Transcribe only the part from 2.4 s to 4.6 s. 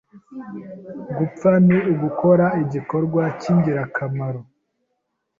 igikorwa cyingirakamaro